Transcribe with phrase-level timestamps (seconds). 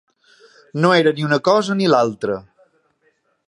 [0.85, 2.39] No era ni una cosa ni l'altra.